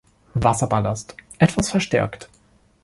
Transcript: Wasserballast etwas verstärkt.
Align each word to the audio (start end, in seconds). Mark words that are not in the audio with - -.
Wasserballast 0.33 1.15
etwas 1.37 1.69
verstärkt. 1.69 2.27